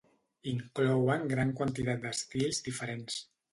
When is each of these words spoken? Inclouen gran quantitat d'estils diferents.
Inclouen 0.51 1.29
gran 1.35 1.53
quantitat 1.61 2.03
d'estils 2.07 2.65
diferents. 2.71 3.23